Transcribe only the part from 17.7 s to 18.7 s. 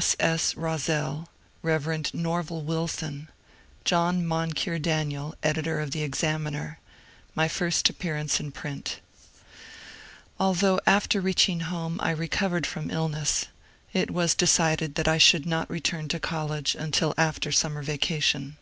vacation.